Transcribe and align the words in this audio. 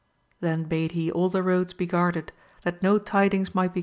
Then 0.39 0.63
bade 0.63 0.93
he 0.93 1.11
all 1.11 1.29
the 1.29 1.43
roads 1.43 1.73
be 1.73 1.85
guarded, 1.85 2.31
that 2.63 2.81
no 2.81 2.97
tidings 2.97 3.53
might 3.53 3.61
be 3.61 3.65
AMADIS 3.65 3.69
OF 3.69 3.73
GAUL. 3.75 3.79